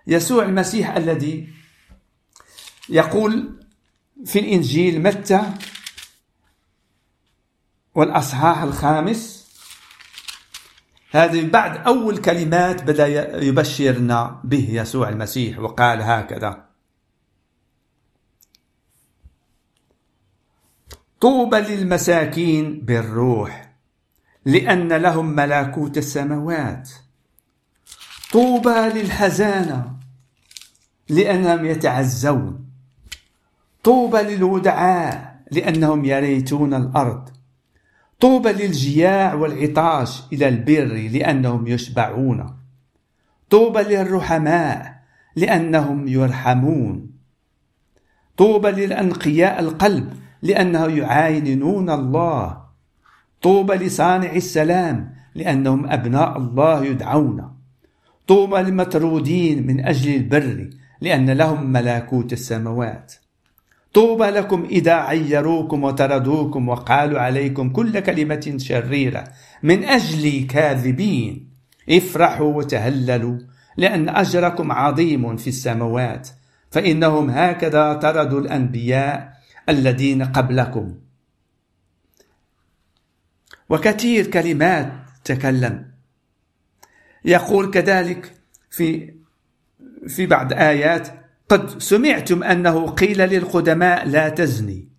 يسوع 0.07 0.45
المسيح 0.45 0.95
الذي 0.95 1.49
يقول 2.89 3.59
في 4.25 4.39
الإنجيل 4.39 5.01
متى 5.01 5.41
والأصحاح 7.95 8.61
الخامس 8.61 9.36
هذه 11.11 11.49
بعد 11.49 11.77
أول 11.77 12.17
كلمات 12.17 12.83
بدأ 12.83 13.07
يبشرنا 13.43 14.41
به 14.43 14.67
يسوع 14.71 15.09
المسيح 15.09 15.59
وقال 15.59 16.01
هكذا. 16.01 16.67
طوبى 21.21 21.57
للمساكين 21.57 22.79
بالروح 22.79 23.73
لأن 24.45 24.93
لهم 24.93 25.25
ملكوت 25.25 25.97
السماوات. 25.97 26.89
طوبى 28.31 28.69
للحزانة 28.69 29.97
لأنهم 31.09 31.65
يتعزون. 31.65 32.65
طوبى 33.83 34.17
للودعاء 34.17 35.43
لأنهم 35.51 36.05
يريتون 36.05 36.73
الأرض. 36.73 37.36
طوبى 38.19 38.51
للجياع 38.51 39.33
والعطاش 39.33 40.23
إلى 40.33 40.47
البر 40.47 41.09
لأنهم 41.13 41.67
يشبعون. 41.67 42.57
طوبى 43.49 43.79
للرحماء 43.79 45.01
لأنهم 45.35 46.07
يرحمون. 46.07 47.11
طوبى 48.37 48.71
للأنقياء 48.71 49.59
القلب 49.59 50.13
لأنه 50.41 50.85
يعاينون 50.85 51.89
الله. 51.89 52.57
طوبى 53.41 53.73
لصانع 53.73 54.31
السلام 54.31 55.13
لأنهم 55.35 55.89
أبناء 55.89 56.37
الله 56.37 56.85
يدعون. 56.85 57.57
طوبى 58.27 58.57
للمطرودين 58.57 59.67
من 59.67 59.85
أجل 59.85 60.15
البر 60.15 60.69
لأن 61.01 61.29
لهم 61.29 61.71
ملكوت 61.71 62.33
السماوات. 62.33 63.13
طوبى 63.93 64.25
لكم 64.25 64.65
إذا 64.65 64.93
عيروكم 64.93 65.83
وطردوكم 65.83 66.69
وقالوا 66.69 67.19
عليكم 67.19 67.69
كل 67.69 67.99
كلمة 67.99 68.53
شريرة 68.57 69.23
من 69.63 69.83
أجل 69.83 70.47
كاذبين 70.47 71.49
افرحوا 71.89 72.53
وتهللوا 72.53 73.37
لأن 73.77 74.09
أجركم 74.09 74.71
عظيم 74.71 75.37
في 75.37 75.47
السماوات 75.47 76.29
فإنهم 76.71 77.29
هكذا 77.29 77.93
طردوا 77.93 78.39
الأنبياء 78.39 79.33
الذين 79.69 80.23
قبلكم. 80.23 80.95
وكثير 83.69 84.27
كلمات 84.27 84.93
تكلم. 85.23 85.91
يقول 87.25 87.71
كذلك 87.71 88.33
في 88.69 89.13
في 90.07 90.25
بعض 90.25 90.53
آيات 90.53 91.07
قد 91.49 91.79
سمعتم 91.79 92.43
أنه 92.43 92.87
قيل 92.89 93.17
للقدماء 93.17 94.07
لا 94.07 94.29
تزني. 94.29 94.89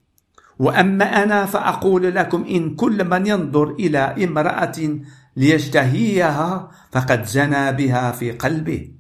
وأما 0.59 1.23
أنا 1.23 1.47
فأقول 1.47 2.15
لكم 2.15 2.45
إن 2.45 2.75
كل 2.75 3.05
من 3.05 3.27
ينظر 3.27 3.71
إلى 3.71 4.25
امرأة 4.25 5.01
ليشتهيها 5.37 6.71
فقد 6.93 7.25
زنى 7.25 7.73
بها 7.73 8.13
في 8.13 8.33
قلبه. 8.33 8.91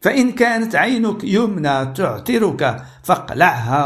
فإن 0.00 0.32
كانت 0.32 0.76
عينك 0.76 1.24
يمنى 1.24 1.86
تعترك 1.86 2.82
فاقلعها 3.02 3.84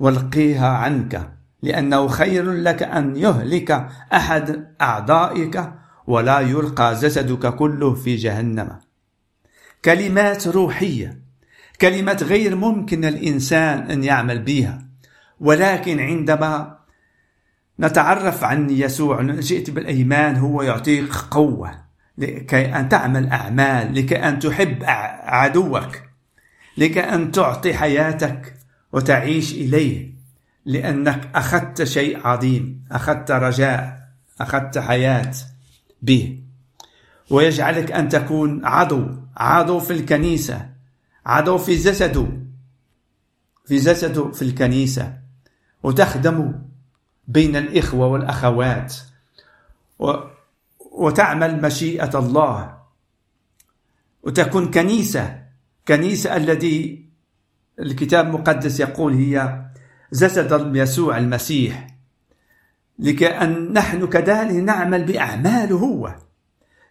والقيها 0.00 0.68
عنك 0.68 1.32
لأنه 1.62 2.08
خير 2.08 2.52
لك 2.52 2.82
أن 2.82 3.16
يهلك 3.16 3.88
أحد 4.12 4.74
أعضائك 4.80 5.72
ولا 6.06 6.40
يلقى 6.40 6.94
جسدك 6.94 7.54
كله 7.54 7.94
في 7.94 8.16
جهنم. 8.16 8.78
كلمات 9.84 10.48
روحية 10.48 11.22
كلمات 11.80 12.22
غير 12.22 12.56
ممكن 12.56 13.04
الإنسان 13.04 13.90
أن 13.90 14.04
يعمل 14.04 14.38
بها. 14.38 14.86
ولكن 15.40 16.00
عندما 16.00 16.78
نتعرف 17.80 18.44
عن 18.44 18.70
يسوع 18.70 19.22
جئت 19.22 19.70
بالأيمان 19.70 20.36
هو 20.36 20.62
يعطيك 20.62 21.14
قوة 21.14 21.82
لكي 22.18 22.76
أن 22.76 22.88
تعمل 22.88 23.28
أعمال 23.28 23.94
لكي 23.94 24.16
أن 24.16 24.38
تحب 24.38 24.82
عدوك 25.24 26.02
لكي 26.76 27.00
أن 27.00 27.32
تعطي 27.32 27.74
حياتك 27.74 28.54
وتعيش 28.92 29.52
إليه 29.52 30.12
لأنك 30.64 31.28
أخذت 31.34 31.82
شيء 31.82 32.26
عظيم 32.26 32.84
أخذت 32.92 33.30
رجاء 33.30 34.08
أخذت 34.40 34.78
حياة 34.78 35.32
به. 36.02 36.41
ويجعلك 37.32 37.92
أن 37.92 38.08
تكون 38.08 38.64
عضو 38.64 39.06
عضو 39.36 39.80
في 39.80 39.92
الكنيسة 39.92 40.68
عضو 41.26 41.58
في 41.58 41.74
جسده 41.76 42.26
في 43.64 43.76
جسده 43.76 44.30
في 44.30 44.42
الكنيسة. 44.42 45.18
وتخدم 45.82 46.52
بين 47.28 47.56
الإخوة 47.56 48.06
والأخوات. 48.06 48.96
و 49.98 50.12
وتعمل 50.92 51.62
مشيئة 51.62 52.18
الله. 52.18 52.78
وتكون 54.22 54.70
كنيسة 54.70 55.42
كنيسة 55.88 56.36
الذي 56.36 57.06
الكتاب 57.78 58.26
المقدس 58.26 58.80
يقول 58.80 59.14
هي 59.14 59.64
جسد 60.12 60.76
يسوع 60.76 61.18
المسيح. 61.18 61.86
لكأن 62.98 63.72
نحن 63.72 64.06
كذلك 64.06 64.54
نعمل 64.54 65.04
بأعماله 65.04 65.76
هو. 65.76 66.14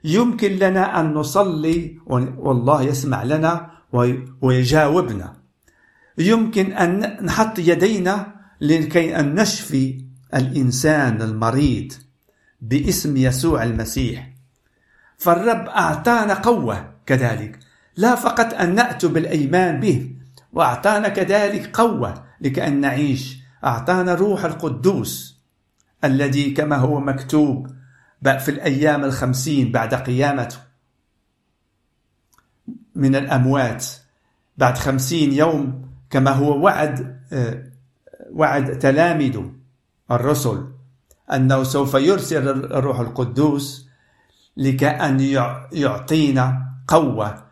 يمكن 0.03 0.51
لنا 0.51 0.99
أن 0.99 1.13
نصلي 1.13 1.99
والله 2.37 2.81
يسمع 2.81 3.23
لنا 3.23 3.71
ويجاوبنا. 4.41 5.33
يمكن 6.17 6.73
أن 6.73 7.17
نحط 7.25 7.59
يدينا 7.59 8.35
لكي 8.61 9.19
أن 9.19 9.35
نشفي 9.35 10.05
الإنسان 10.33 11.21
المريض 11.21 11.93
باسم 12.61 13.17
يسوع 13.17 13.63
المسيح. 13.63 14.29
فالرب 15.17 15.67
أعطانا 15.67 16.33
قوة 16.33 16.93
كذلك. 17.05 17.59
لا 17.97 18.15
فقط 18.15 18.53
أن 18.53 18.75
نأتي 18.75 19.07
بالأيمان 19.07 19.79
به 19.79 20.15
وأعطانا 20.53 21.09
كذلك 21.09 21.77
قوة 21.77 22.23
لكأن 22.41 22.81
نعيش. 22.81 23.37
أعطانا 23.63 24.13
روح 24.15 24.45
القدوس 24.45 25.41
الذي 26.03 26.51
كما 26.51 26.75
هو 26.75 26.99
مكتوب 26.99 27.67
في 28.23 28.51
الأيام 28.51 29.03
الخمسين 29.03 29.71
بعد 29.71 29.93
قيامته 29.93 30.57
من 32.95 33.15
الأموات 33.15 33.86
بعد 34.57 34.77
خمسين 34.77 35.34
يوم 35.34 35.89
كما 36.10 36.31
هو 36.31 36.63
وعد 36.63 37.21
آه، 37.34 37.63
وعد 38.31 38.79
تلامذه 38.79 39.51
الرسل 40.12 40.67
أنه 41.34 41.63
سوف 41.63 41.93
يرسل 41.93 42.47
الروح 42.47 42.99
القدوس 42.99 43.88
لكأن 44.57 45.19
يعطينا 45.73 46.71
قوة 46.88 47.43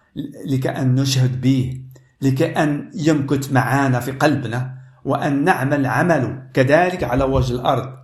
لكأن 0.46 0.96
نشهد 0.96 1.42
به 1.42 1.82
لكأن 2.22 2.92
يمكث 2.94 3.52
معنا 3.52 4.00
في 4.00 4.12
قلبنا 4.12 4.78
وأن 5.06 5.44
نعمل 5.44 5.86
عمله 5.86 6.44
كذلك 6.54 7.04
على 7.04 7.24
وجه 7.24 7.54
الأرض. 7.54 7.99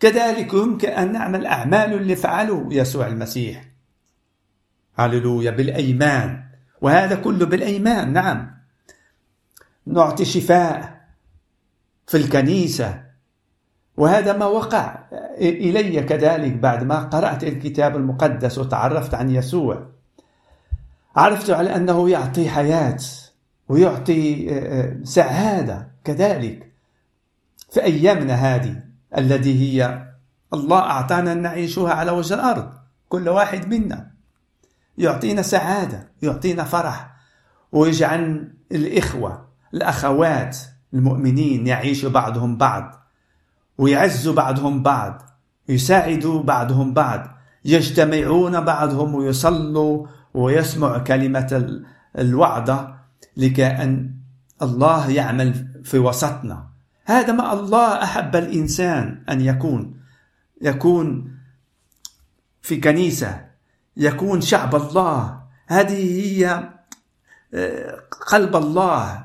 كذلك 0.00 0.54
يمكن 0.54 0.88
أن 0.88 1.12
نعمل 1.12 1.46
أعمال 1.46 1.92
اللي 1.92 2.16
فعله 2.16 2.68
يسوع 2.70 3.06
المسيح. 3.06 3.64
هللويا 4.98 5.50
بالأيمان. 5.50 6.44
وهذا 6.80 7.14
كله 7.14 7.46
بالأيمان 7.46 8.12
نعم. 8.12 8.50
نعطي 9.86 10.24
شفاء 10.24 11.00
في 12.06 12.16
الكنيسة. 12.16 13.02
وهذا 13.96 14.32
ما 14.36 14.46
وقع 14.46 15.04
إلي 15.40 16.02
كذلك 16.02 16.52
بعد 16.52 16.84
ما 16.84 16.98
قرأت 16.98 17.44
الكتاب 17.44 17.96
المقدس 17.96 18.58
وتعرفت 18.58 19.14
عن 19.14 19.30
يسوع. 19.30 19.86
عرفت 21.16 21.50
على 21.50 21.76
أنه 21.76 22.10
يعطي 22.10 22.48
حياة 22.48 22.98
ويعطي 23.68 24.50
آه، 24.50 24.82
آه، 24.82 24.96
سعادة 25.04 25.90
كذلك 26.04 26.72
في 27.70 27.82
أيامنا 27.82 28.34
هذه. 28.34 28.89
الذي 29.18 29.60
هي 29.60 30.06
الله 30.54 30.78
أعطانا 30.78 31.32
أن 31.32 31.42
نعيشها 31.42 31.92
على 31.92 32.10
وجه 32.10 32.34
الأرض. 32.34 32.72
كل 33.08 33.28
واحد 33.28 33.74
منا 33.74 34.10
يعطينا 34.98 35.42
سعادة 35.42 36.08
يعطينا 36.22 36.64
فرح 36.64 37.16
ويجعل 37.72 38.52
الإخوة 38.72 39.48
الأخوات 39.74 40.58
المؤمنين 40.94 41.66
يعيشوا 41.66 42.10
بعضهم 42.10 42.56
بعض 42.56 42.94
ويعزوا 43.78 44.34
بعضهم 44.34 44.82
بعض 44.82 45.22
يساعدوا 45.68 46.42
بعضهم 46.42 46.94
بعض 46.94 47.26
يجتمعون 47.64 48.60
بعضهم 48.60 49.14
ويصلوا 49.14 50.06
ويسمع 50.34 50.98
كلمة 50.98 51.80
الوعظة 52.18 52.94
لكأن 53.36 54.14
الله 54.62 55.10
يعمل 55.10 55.80
في 55.84 55.98
وسطنا. 55.98 56.69
هذا 57.04 57.32
ما 57.32 57.52
الله 57.52 58.02
أحب 58.02 58.36
الإنسان 58.36 59.24
أن 59.30 59.40
يكون. 59.40 60.00
يكون 60.62 61.36
في 62.62 62.76
كنيسة 62.76 63.46
يكون 63.96 64.40
شعب 64.40 64.74
الله. 64.74 65.40
هذه 65.66 66.22
هي 66.22 66.70
آه، 67.54 68.00
قلب 68.28 68.56
الله 68.56 69.24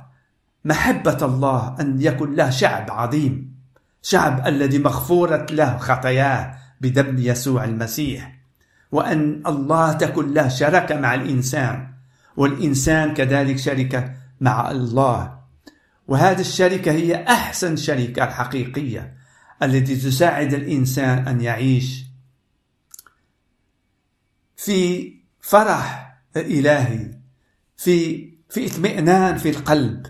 محبة 0.65 1.17
الله 1.21 1.75
أن 1.79 2.01
يكون 2.01 2.35
له 2.35 2.49
شعب 2.49 2.91
عظيم. 2.91 3.55
شعب 4.01 4.47
الذي 4.47 4.79
مغفورة 4.79 5.45
له 5.51 5.77
خطاياه 5.77 6.57
بدم 6.81 7.15
يسوع 7.17 7.63
المسيح. 7.63 8.35
وأن 8.91 9.43
الله 9.47 9.93
تكون 9.93 10.33
له 10.33 10.47
شركة 10.47 10.95
مع 10.95 11.13
الإنسان. 11.13 11.87
والإنسان 12.37 13.13
كذلك 13.13 13.57
شركة 13.57 14.13
مع 14.41 14.71
الله. 14.71 15.44
وهذه 16.07 16.39
الشركة 16.39 16.91
هي 16.91 17.23
أحسن 17.23 17.75
شركة 17.75 18.23
الحقيقية 18.23 19.17
التي 19.63 19.95
تساعد 19.95 20.53
الإنسان 20.53 21.27
أن 21.27 21.41
يعيش 21.41 22.05
في 24.57 25.13
فرح 25.41 26.17
إلهي 26.37 27.11
في 27.77 28.29
في 28.49 28.65
اطمئنان 28.65 29.37
في 29.37 29.49
القلب 29.49 30.07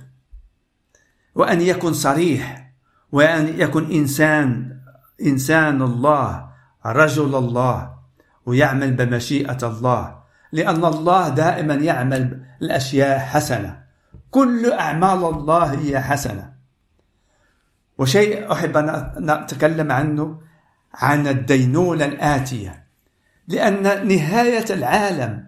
وأن 1.36 1.62
يكون 1.62 1.94
صريح 1.94 2.72
وأن 3.12 3.60
يكون 3.62 3.92
إنسان 3.92 4.80
إنسان 5.22 5.82
الله 5.82 6.50
رجل 6.86 7.36
الله 7.36 7.96
ويعمل 8.46 8.94
بمشيئة 8.94 9.58
الله 9.64 10.24
لأن 10.52 10.86
الله 10.86 11.30
دائما 11.30 11.74
يعمل 11.74 12.46
الأشياء 12.62 13.20
حسنة. 13.20 13.85
كل 14.36 14.72
أعمال 14.74 15.24
الله 15.26 15.80
هي 15.80 16.02
حسنة. 16.02 16.54
وشيء 17.98 18.52
أحب 18.52 18.78
أن 18.78 19.30
أتكلم 19.30 19.92
عنه 19.92 20.42
عن 20.94 21.28
الدينونة 21.28 22.06
الآتية. 22.06 22.88
لأن 23.48 24.08
نهاية 24.08 24.66
العالم 24.70 25.48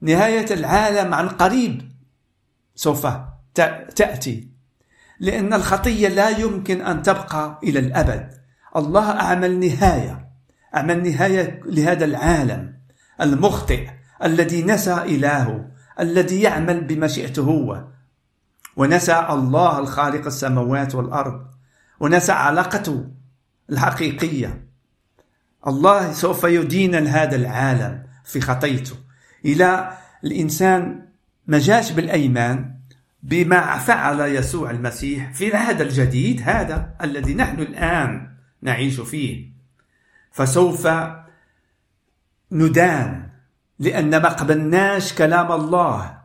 نهاية 0.00 0.54
العالم 0.54 1.14
عن 1.14 1.28
قريب 1.28 1.92
سوف 2.74 3.06
تأتي. 3.94 4.48
لأن 5.20 5.54
الخطية 5.54 6.08
لا 6.08 6.28
يمكن 6.28 6.80
أن 6.80 7.02
تبقى 7.02 7.60
إلى 7.62 7.78
الأبد. 7.78 8.34
الله 8.76 9.10
أعمل 9.20 9.60
نهاية 9.60 10.28
أعمل 10.74 11.02
نهاية 11.02 11.60
لهذا 11.64 12.04
العالم 12.04 12.78
المخطئ 13.20 13.88
الذي 14.24 14.62
نسى 14.62 14.94
إلهه. 14.94 15.73
الذي 16.00 16.42
يعمل 16.42 16.84
بمشيئته 16.84 17.42
هو. 17.42 17.84
ونسى 18.76 19.26
الله 19.30 19.78
الخالق 19.78 20.26
السماوات 20.26 20.94
والأرض. 20.94 21.46
ونسى 22.00 22.32
علاقته 22.32 23.10
الحقيقية. 23.70 24.64
الله 25.66 26.12
سوف 26.12 26.44
يدين 26.44 26.94
هذا 26.94 27.36
العالم 27.36 28.02
في 28.24 28.40
خطيته. 28.40 28.96
إلى 29.44 29.98
الإنسان 30.24 31.06
ما 31.46 31.58
جاش 31.58 31.92
بالأيمان 31.92 32.74
بما 33.22 33.78
فعل 33.78 34.20
يسوع 34.20 34.70
المسيح 34.70 35.32
في 35.32 35.48
العهد 35.48 35.80
الجديد 35.80 36.42
هذا 36.44 36.94
الذي 37.02 37.34
نحن 37.34 37.60
الآن 37.60 38.36
نعيش 38.62 39.00
فيه. 39.00 39.54
فسوف 40.32 40.88
ندان 42.52 43.30
لأن 43.78 44.10
ما 44.10 44.28
قبلناش 44.28 45.12
كلام 45.12 45.52
الله. 45.52 46.18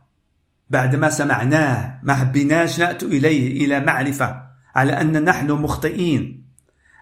بعد 0.69 0.95
ما 0.95 1.09
سمعناه 1.09 1.99
ما 2.03 2.13
حبيناش 2.13 2.79
نأتوا 2.79 3.07
إليه 3.07 3.65
إلى 3.65 3.79
معرفة 3.79 4.43
على 4.75 5.01
أن 5.01 5.23
نحن 5.23 5.51
مخطئين. 5.51 6.45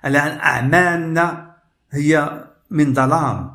على 0.03 0.17
أن 0.19 0.39
أعمالنا 0.39 1.55
هي 1.91 2.43
من 2.69 2.93
ظلام. 2.93 3.51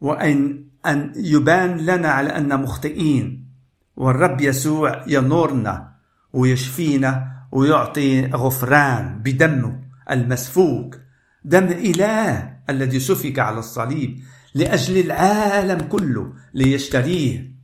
وأن 0.00 0.64
أن 0.86 1.12
يبان 1.16 1.76
لنا 1.76 2.08
على 2.08 2.36
أن 2.36 2.62
مخطئين. 2.62 3.48
والرب 3.96 4.40
يسوع 4.40 5.04
ينورنا 5.06 5.92
ويشفينا 6.32 7.32
ويعطي 7.52 8.26
غفران 8.26 9.18
بدمه 9.24 9.80
المسفوك. 10.10 10.96
دم 11.44 11.64
إله 11.64 12.56
الذي 12.70 13.00
سفك 13.00 13.38
على 13.38 13.58
الصليب. 13.58 14.20
لأجل 14.54 14.98
العالم 14.98 15.80
كله 15.80 16.32
ليشتريه. 16.54 17.54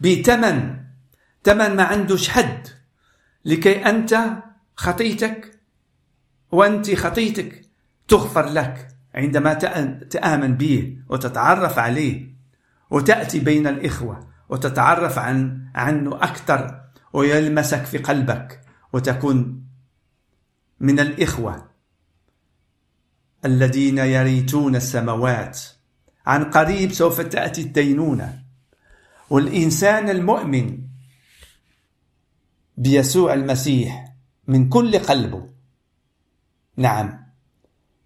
بثمن 0.00 0.76
ثمن 1.44 1.76
ما 1.76 1.82
عندوش 1.82 2.28
حد. 2.28 2.68
لكي 3.44 3.86
أنت 3.86 4.18
خطيتك 4.76 5.60
وأنت 6.52 6.94
خطيتك 6.94 7.62
تغفر 8.08 8.48
لك 8.48 8.88
عندما 9.14 9.54
تآمن 10.10 10.56
به 10.56 10.98
وتتعرف 11.08 11.78
عليه 11.78 12.30
وتأتي 12.90 13.40
بين 13.40 13.66
الإخوة 13.66 14.28
وتتعرف 14.48 15.18
عن 15.18 15.68
عنه 15.74 16.16
أكثر 16.16 16.80
ويلمسك 17.12 17.84
في 17.84 17.98
قلبك 17.98 18.60
وتكون 18.92 19.64
من 20.80 21.00
الإخوة 21.00 21.70
الذين 23.44 23.98
يريتون 23.98 24.76
السماوات 24.76 25.60
عن 26.26 26.44
قريب 26.44 26.92
سوف 26.92 27.20
تأتي 27.20 27.60
الدينونة. 27.60 28.42
والإنسان 29.30 30.10
المؤمن 30.10 30.78
بيسوع 32.76 33.34
المسيح 33.34 34.12
من 34.46 34.68
كل 34.68 34.98
قلبه. 34.98 35.48
نعم. 36.76 37.20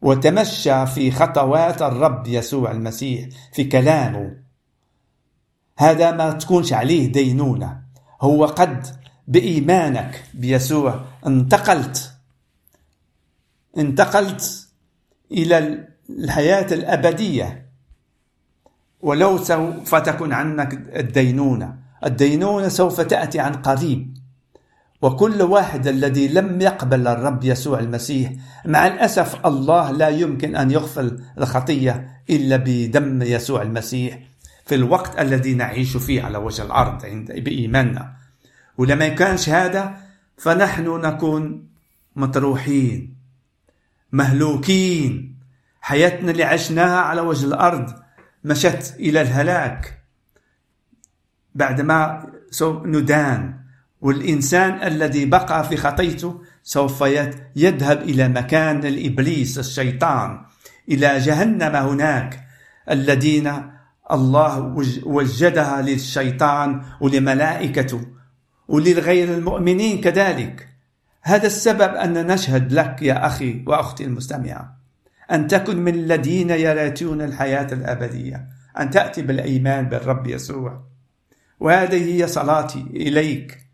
وتمشى 0.02 0.86
في 0.86 1.10
خطوات 1.10 1.82
الرب 1.82 2.26
يسوع 2.26 2.70
المسيح 2.70 3.28
في 3.52 3.64
كلامه. 3.64 4.36
هذا 5.78 6.10
ما 6.10 6.30
تكونش 6.30 6.72
عليه 6.72 7.12
دينونة. 7.12 7.82
هو 8.20 8.46
قد 8.46 8.86
بإيمانك 9.28 10.24
بيسوع 10.34 11.04
انتقلت. 11.26 12.12
انتقلت 13.78 14.68
إلى 15.32 15.88
الحياة 16.10 16.74
الأبدية. 16.74 17.63
ولو 19.04 19.38
سوف 19.38 19.94
تكن 19.94 20.32
عنك 20.32 20.72
الدينونة. 20.96 21.76
الدينونة 22.04 22.68
سوف 22.68 23.00
تأتي 23.00 23.40
عن 23.40 23.52
قريب. 23.52 24.16
وكل 25.02 25.42
واحد 25.42 25.86
الذي 25.86 26.28
لم 26.28 26.60
يقبل 26.60 27.08
الرب 27.08 27.44
يسوع 27.44 27.78
المسيح 27.78 28.32
مع 28.66 28.86
الأسف 28.86 29.46
الله 29.46 29.90
لا 29.90 30.08
يمكن 30.08 30.56
أن 30.56 30.70
يغفر 30.70 31.16
الخطية 31.38 32.22
إلا 32.30 32.56
بدم 32.56 33.22
يسوع 33.22 33.62
المسيح 33.62 34.18
في 34.66 34.74
الوقت 34.74 35.20
الذي 35.20 35.54
نعيش 35.54 35.96
فيه 35.96 36.22
على 36.22 36.38
وجه 36.38 36.62
الأرض 36.62 37.04
عند 37.04 37.32
بإيماننا. 37.32 38.12
ولما 38.78 39.08
كانش 39.08 39.48
هذا 39.48 39.96
فنحن 40.36 41.00
نكون 41.00 41.68
مطروحين 42.16 43.16
مهلوكين. 44.12 45.34
حياتنا 45.80 46.30
اللي 46.30 46.44
عشناها 46.44 46.96
على 46.96 47.20
وجه 47.20 47.46
الأرض 47.46 48.03
مشت 48.44 48.94
إلى 49.00 49.20
الهلاك 49.20 50.02
بعدما 51.54 52.26
ندان 52.62 53.54
والإنسان 54.00 54.82
الذي 54.82 55.24
بقى 55.24 55.68
في 55.68 55.76
خطيته 55.76 56.40
سوف 56.62 57.04
يذهب 57.56 58.02
إلى 58.02 58.28
مكان 58.28 58.86
الإبليس 58.86 59.58
الشيطان 59.58 60.40
إلى 60.88 61.18
جهنم 61.18 61.76
هناك 61.76 62.40
الذين 62.90 63.52
الله 64.10 64.58
وجدها 65.04 65.82
للشيطان 65.82 66.82
ولملائكته 67.00 68.00
وللغير 68.68 69.34
المؤمنين 69.34 70.00
كذلك. 70.00 70.68
هذا 71.22 71.46
السبب 71.46 71.94
أن 71.94 72.26
نشهد 72.26 72.72
لك 72.72 73.02
يا 73.02 73.26
أخي 73.26 73.64
وأختي 73.66 74.04
المستمعة. 74.04 74.83
أن 75.32 75.46
تكن 75.46 75.76
من 75.76 75.94
الذين 75.94 76.50
يراتون 76.50 77.22
الحياة 77.22 77.66
الأبدية 77.72 78.48
أن 78.78 78.90
تأتي 78.90 79.22
بالإيمان 79.22 79.88
بالرب 79.88 80.26
يسوع. 80.26 80.84
وهذه 81.60 82.14
هي 82.14 82.26
صلاتي 82.26 82.80
إليك 82.80 83.68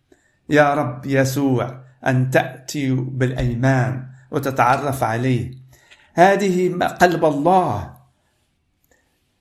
يا 0.49 0.75
رب 0.75 1.07
يسوع 1.07 1.81
أن 2.07 2.31
تأتي 2.31 2.95
بالأيمان 2.95 4.07
وتتعرف 4.31 5.03
عليه. 5.03 5.51
هذه 6.15 6.79
قلب 6.79 7.25
الله 7.25 7.95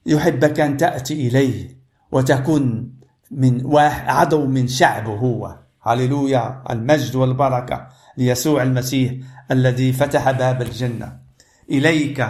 يحبك 0.05 0.59
أن 0.59 0.77
تأتي 0.77 1.27
إليه 1.27 1.79
وتكون 2.11 2.93
من 3.31 3.77
عدو 3.77 4.45
من 4.45 4.67
شعبه 4.67 5.13
هو. 5.13 5.59
هللويا 5.81 6.63
المجد 6.69 7.15
والبركة 7.15 7.87
ليسوع 8.17 8.63
المسيح 8.63 9.13
الذي 9.51 9.93
فتح 9.93 10.31
باب 10.31 10.61
الجنة. 10.61 11.19
إليك 11.71 12.27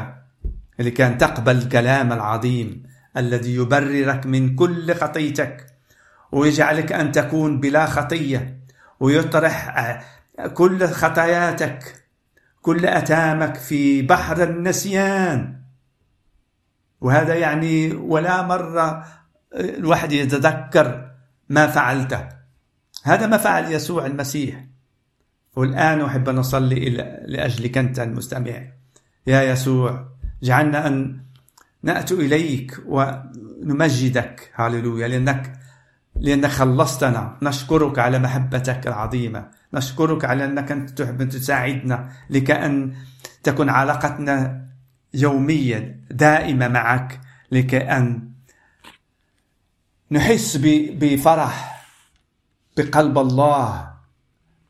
لكي 0.79 1.07
أن 1.07 1.17
تقبل 1.17 1.57
الكلام 1.57 2.13
العظيم 2.13 2.83
الذي 3.17 3.55
يبررك 3.55 4.25
من 4.25 4.55
كل 4.55 4.95
خطيتك 4.95 5.65
ويجعلك 6.31 6.91
أن 6.91 7.11
تكون 7.11 7.59
بلا 7.59 7.85
خطية 7.85 8.59
ويطرح 8.99 10.01
كل 10.53 10.87
خطاياتك 10.87 12.05
كل 12.61 12.85
أتامك 12.85 13.55
في 13.55 14.01
بحر 14.01 14.43
النسيان. 14.43 15.59
وهذا 17.01 17.35
يعني 17.35 17.91
ولا 17.91 18.41
مرة 18.41 19.05
الواحد 19.55 20.11
يتذكر 20.11 21.11
ما 21.49 21.67
فعلته. 21.67 22.29
هذا 23.03 23.27
ما 23.27 23.37
فعل 23.37 23.71
يسوع 23.71 24.05
المسيح. 24.05 24.65
والآن 25.55 26.01
أحب 26.01 26.29
أن 26.29 26.35
نصلي 26.35 26.89
لأجلك 27.25 27.77
أنت 27.77 27.99
المستمع. 27.99 28.78
يا 29.27 29.43
يسوع 29.43 30.07
جعلنا 30.43 30.87
أن 30.87 31.19
نأتي 31.83 32.13
إليك 32.13 32.79
ونمجدك 32.85 34.51
هاللويا 34.55 35.07
لأنك 35.07 35.59
لأنك 36.15 36.49
خلصتنا. 36.49 37.37
نشكرك 37.41 37.99
على 37.99 38.19
محبتك 38.19 38.87
العظيمة. 38.87 39.47
نشكرك 39.73 40.25
على 40.25 40.45
أنك 40.45 40.71
أنت 40.71 40.89
تحب 40.89 41.21
أن 41.21 41.29
تساعدنا 41.29 42.09
لكأن 42.29 42.95
تكون 43.43 43.69
علاقتنا 43.69 44.65
يومية 45.13 45.99
دائمة 46.11 46.67
معك 46.67 47.21
لكأن 47.51 48.29
نحس 50.11 50.57
بفرح 50.61 51.85
بقلب 52.77 53.17
الله 53.17 53.93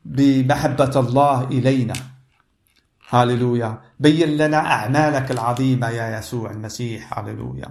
بمحبة 0.04 1.00
الله 1.00 1.48
إلينا. 1.48 1.94
هاللويا 3.10 3.80
بين 4.00 4.36
لنا 4.36 4.56
أعمالك 4.56 5.30
العظيمة 5.30 5.88
يا 5.88 6.18
يسوع 6.18 6.50
المسيح. 6.50 7.18
هاللويا 7.18 7.68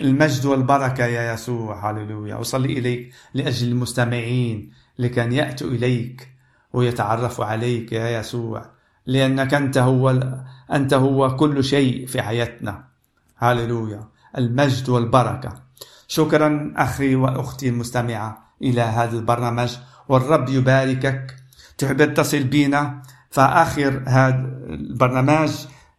المجد 0.00 0.46
والبركة 0.46 1.04
يا 1.04 1.32
يسوع. 1.34 1.90
هللويا 1.90 2.40
أصلي 2.40 2.78
إليك 2.78 3.14
لأجل 3.34 3.68
المستمعين 3.68 4.72
لكي 4.98 5.34
يأتوا 5.34 5.70
إليك 5.70 6.28
ويتعرفوا 6.72 7.44
عليك 7.44 7.92
يا 7.92 8.18
يسوع. 8.18 8.66
لأنك 9.06 9.54
أنت 9.54 9.78
هو 9.78 10.10
أنت 10.72 10.94
هو 10.94 11.36
كل 11.36 11.64
شيء 11.64 12.06
في 12.06 12.22
حياتنا. 12.22 12.84
هللويا 13.36 14.08
المجد 14.38 14.88
والبركة. 14.88 15.62
شكرا 16.08 16.72
أخي 16.76 17.14
وأختي 17.14 17.68
المستمعة 17.68 18.52
إلى 18.62 18.80
هذا 18.80 19.18
البرنامج. 19.18 19.76
والرب 20.08 20.48
يباركك. 20.48 21.36
تحب 21.78 22.14
تصل 22.14 22.44
بنا 22.44 23.02
فآخر 23.34 24.02
هذا 24.06 24.46
البرنامج 24.68 25.52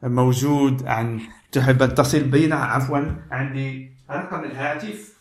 موجود 0.04 0.88
عن 0.88 1.20
تحب 1.52 1.82
أن 1.82 1.96
تصل 1.96 2.24
بنا 2.24 2.56
عفوا 2.56 3.00
عندي 3.32 3.92
رقم 4.12 4.44
الهاتف. 4.44 5.14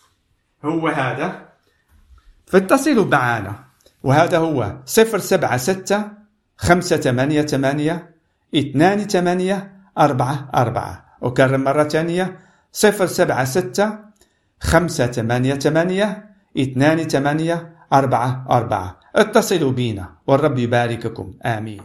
هو 0.64 0.88
هذا. 0.88 1.48
فاتصلوا 2.46 3.04
معنا. 3.04 3.54
وهذا 4.02 4.38
هو 4.38 4.76
صفر 4.86 5.18
سبعة 5.18 5.56
ستة 5.56 6.04
خمسة 6.56 6.96
ثمانية 6.96 7.42
ثمانية 7.42 8.10
اثنان 8.54 8.98
ثمانية 8.98 9.72
أربعة 9.98 10.50
أربعة. 10.54 11.18
أكرر 11.22 11.56
مرة 11.56 11.84
ثانية. 11.84 12.38
صفر 12.72 13.06
سبعة 13.06 13.44
ستة 13.44 13.98
خمسة 14.60 15.06
ثمانية 15.06 15.54
ثمانية 15.54 16.30
اثنان 16.58 16.98
ثمانية 16.98 17.76
أربعة 17.92 18.46
أربعة. 18.50 19.00
اتصلوا 19.14 19.72
بنا 19.72 20.14
والرب 20.26 20.58
يبارككم. 20.58 21.34
آمين. 21.44 21.82